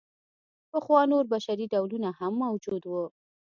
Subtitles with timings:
[0.71, 3.05] پخوا نور بشري ډولونه هم موجود وو.